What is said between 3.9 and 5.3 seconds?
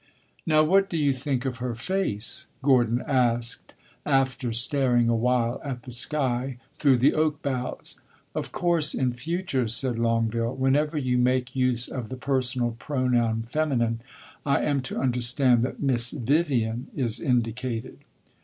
after staring a